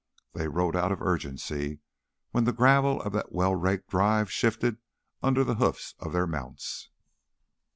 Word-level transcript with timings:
They 0.33 0.47
rode 0.47 0.75
out 0.75 0.91
of 0.91 0.99
urgency 0.99 1.77
when 2.31 2.45
the 2.45 2.51
gravel 2.53 3.03
of 3.03 3.13
that 3.13 3.31
well 3.31 3.53
raked 3.53 3.91
drive 3.91 4.31
shifted 4.31 4.77
under 5.21 5.43
the 5.43 5.53
hoofs 5.61 5.93
of 5.99 6.11
their 6.11 6.25
mounts. 6.25 6.89